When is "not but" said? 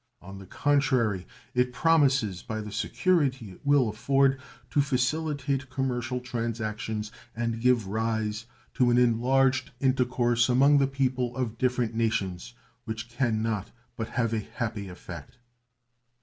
13.43-14.07